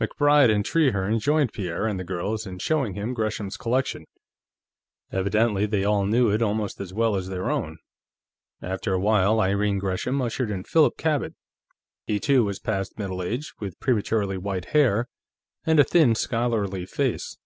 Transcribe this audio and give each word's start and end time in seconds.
MacBride 0.00 0.50
and 0.52 0.64
Trehearne 0.64 1.18
joined 1.18 1.52
Pierre 1.52 1.84
and 1.88 1.98
the 1.98 2.04
girls 2.04 2.46
in 2.46 2.60
showing 2.60 2.94
him 2.94 3.12
Gresham's 3.12 3.56
collection; 3.56 4.06
evidently 5.10 5.66
they 5.66 5.82
all 5.82 6.06
knew 6.06 6.30
it 6.30 6.40
almost 6.42 6.80
as 6.80 6.94
well 6.94 7.16
as 7.16 7.26
their 7.26 7.50
own. 7.50 7.78
After 8.62 8.92
a 8.94 9.00
while, 9.00 9.40
Irene 9.40 9.80
Gresham 9.80 10.22
ushered 10.22 10.52
in 10.52 10.62
Philip 10.62 10.96
Cabot. 10.96 11.34
He, 12.06 12.20
too, 12.20 12.44
was 12.44 12.60
past 12.60 13.00
middle 13.00 13.20
age, 13.20 13.52
with 13.58 13.80
prematurely 13.80 14.38
white 14.38 14.66
hair 14.66 15.08
and 15.66 15.80
a 15.80 15.82
thin, 15.82 16.14
scholarly 16.14 16.86
face. 16.86 17.36